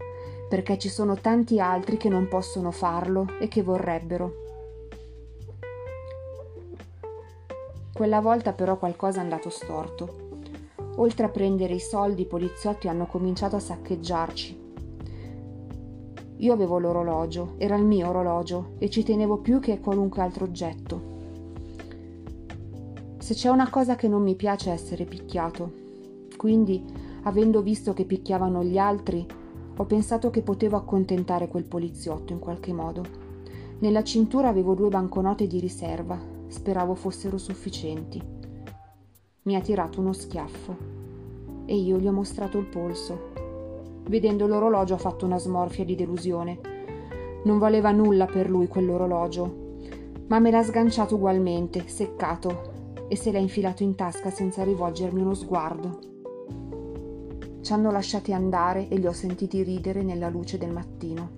perché 0.48 0.76
ci 0.78 0.88
sono 0.88 1.14
tanti 1.14 1.60
altri 1.60 1.96
che 1.96 2.08
non 2.08 2.26
possono 2.26 2.72
farlo 2.72 3.38
e 3.38 3.46
che 3.46 3.62
vorrebbero. 3.62 4.32
Quella 7.94 8.20
volta 8.20 8.52
però 8.52 8.76
qualcosa 8.76 9.20
è 9.20 9.22
andato 9.22 9.48
storto. 9.48 10.30
Oltre 10.96 11.26
a 11.26 11.28
prendere 11.28 11.74
i 11.74 11.80
soldi, 11.80 12.22
i 12.22 12.26
poliziotti 12.26 12.88
hanno 12.88 13.06
cominciato 13.06 13.54
a 13.54 13.60
saccheggiarci. 13.60 14.60
Io 16.38 16.52
avevo 16.52 16.80
l'orologio, 16.80 17.54
era 17.58 17.76
il 17.76 17.84
mio 17.84 18.08
orologio 18.08 18.74
e 18.78 18.90
ci 18.90 19.04
tenevo 19.04 19.38
più 19.38 19.60
che 19.60 19.78
qualunque 19.78 20.20
altro 20.20 20.46
oggetto. 20.46 21.11
Se 23.22 23.34
c'è 23.34 23.50
una 23.50 23.70
cosa 23.70 23.94
che 23.94 24.08
non 24.08 24.20
mi 24.20 24.34
piace 24.34 24.70
è 24.70 24.72
essere 24.72 25.04
picchiato. 25.04 25.70
Quindi, 26.36 26.84
avendo 27.22 27.62
visto 27.62 27.92
che 27.92 28.04
picchiavano 28.04 28.64
gli 28.64 28.78
altri, 28.78 29.24
ho 29.76 29.84
pensato 29.84 30.30
che 30.30 30.42
potevo 30.42 30.76
accontentare 30.76 31.46
quel 31.46 31.62
poliziotto 31.62 32.32
in 32.32 32.40
qualche 32.40 32.72
modo. 32.72 33.04
Nella 33.78 34.02
cintura 34.02 34.48
avevo 34.48 34.74
due 34.74 34.88
banconote 34.88 35.46
di 35.46 35.60
riserva, 35.60 36.18
speravo 36.48 36.96
fossero 36.96 37.38
sufficienti. 37.38 38.20
Mi 39.42 39.54
ha 39.54 39.60
tirato 39.60 40.00
uno 40.00 40.12
schiaffo 40.12 40.76
e 41.64 41.76
io 41.76 41.98
gli 41.98 42.08
ho 42.08 42.12
mostrato 42.12 42.58
il 42.58 42.66
polso. 42.66 43.30
Vedendo 44.02 44.48
l'orologio 44.48 44.94
ha 44.94 44.98
fatto 44.98 45.26
una 45.26 45.38
smorfia 45.38 45.84
di 45.84 45.94
delusione. 45.94 46.58
Non 47.44 47.58
valeva 47.58 47.92
nulla 47.92 48.26
per 48.26 48.50
lui 48.50 48.66
quell'orologio, 48.66 49.76
ma 50.26 50.40
me 50.40 50.50
l'ha 50.50 50.64
sganciato 50.64 51.14
ugualmente, 51.14 51.86
seccato, 51.86 52.71
e 53.12 53.16
se 53.16 53.30
l'ha 53.30 53.38
infilato 53.38 53.82
in 53.82 53.94
tasca 53.94 54.30
senza 54.30 54.64
rivolgermi 54.64 55.20
uno 55.20 55.34
sguardo. 55.34 55.98
Ci 57.60 57.70
hanno 57.74 57.90
lasciati 57.90 58.32
andare 58.32 58.88
e 58.88 58.96
li 58.96 59.06
ho 59.06 59.12
sentiti 59.12 59.62
ridere 59.62 60.02
nella 60.02 60.30
luce 60.30 60.56
del 60.56 60.72
mattino. 60.72 61.28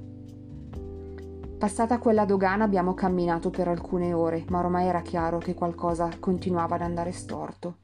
Passata 1.58 1.98
quella 1.98 2.24
dogana 2.26 2.62
abbiamo 2.62 2.94
camminato 2.94 3.50
per 3.50 3.66
alcune 3.66 4.12
ore, 4.12 4.44
ma 4.50 4.60
ormai 4.60 4.86
era 4.86 5.02
chiaro 5.02 5.38
che 5.38 5.54
qualcosa 5.54 6.10
continuava 6.20 6.76
ad 6.76 6.82
andare 6.82 7.10
storto. 7.10 7.78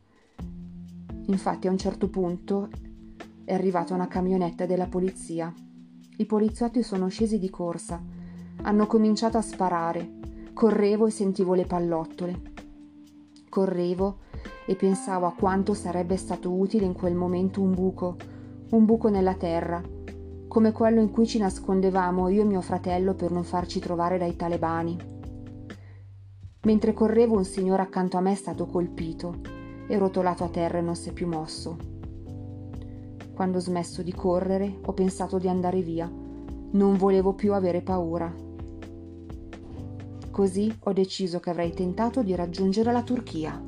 Infatti 1.26 1.66
a 1.66 1.72
un 1.72 1.79
certo 1.79 2.09
punto 2.09 2.68
è 3.44 3.55
arrivata 3.55 3.92
una 3.92 4.07
camionetta 4.07 4.66
della 4.66 4.87
polizia. 4.87 5.53
I 6.16 6.26
poliziotti 6.26 6.85
sono 6.85 7.09
scesi 7.09 7.40
di 7.40 7.50
corsa, 7.50 8.00
hanno 8.62 8.87
cominciato 8.87 9.37
a 9.37 9.42
sparare. 9.42 10.18
Correvo 10.55 11.09
e 11.09 11.11
sentivo 11.11 11.55
le 11.55 11.64
pallottole. 11.64 12.49
Correvo 13.50 14.18
e 14.64 14.76
pensavo 14.76 15.26
a 15.26 15.34
quanto 15.34 15.74
sarebbe 15.74 16.16
stato 16.16 16.52
utile 16.52 16.84
in 16.84 16.92
quel 16.92 17.16
momento 17.16 17.60
un 17.60 17.74
buco, 17.74 18.16
un 18.70 18.84
buco 18.84 19.08
nella 19.08 19.34
terra, 19.34 19.82
come 20.46 20.70
quello 20.70 21.00
in 21.00 21.10
cui 21.10 21.26
ci 21.26 21.38
nascondevamo 21.38 22.28
io 22.28 22.42
e 22.42 22.44
mio 22.44 22.60
fratello 22.60 23.14
per 23.14 23.32
non 23.32 23.42
farci 23.42 23.80
trovare 23.80 24.18
dai 24.18 24.36
talebani. 24.36 24.96
Mentre 26.62 26.92
correvo 26.92 27.36
un 27.36 27.44
signore 27.44 27.82
accanto 27.82 28.16
a 28.16 28.20
me 28.20 28.30
è 28.30 28.36
stato 28.36 28.66
colpito 28.66 29.40
e 29.88 29.98
rotolato 29.98 30.44
a 30.44 30.48
terra 30.48 30.78
e 30.78 30.82
non 30.82 30.94
si 30.94 31.08
è 31.08 31.12
più 31.12 31.26
mosso. 31.26 31.76
Quando 33.34 33.58
ho 33.58 33.60
smesso 33.60 34.02
di 34.02 34.12
correre 34.12 34.78
ho 34.84 34.92
pensato 34.92 35.38
di 35.38 35.48
andare 35.48 35.80
via. 35.80 36.08
Non 36.72 36.96
volevo 36.96 37.32
più 37.32 37.52
avere 37.52 37.80
paura. 37.80 38.32
Così 40.40 40.74
ho 40.85 40.94
deciso 40.94 41.38
che 41.38 41.50
avrei 41.50 41.74
tentato 41.74 42.22
di 42.22 42.35
raggiungere 42.35 42.92
la 42.92 43.03
Turchia. 43.03 43.62